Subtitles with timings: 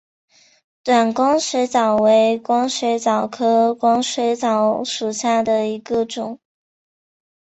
[0.83, 6.39] 短光水蚤为光水蚤科光水蚤属下的一个种。